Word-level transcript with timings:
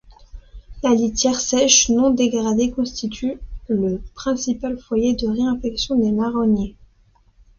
La 0.81 0.95
litière 0.95 1.39
sèche 1.39 1.89
non 1.89 2.09
dégradée 2.09 2.71
constitue 2.71 3.33
donc 3.69 3.79
le 3.87 4.01
principal 4.15 4.79
foyer 4.79 5.13
de 5.13 5.27
réinfestation 5.27 5.95
des 5.99 6.11
marronniers. 6.11 6.75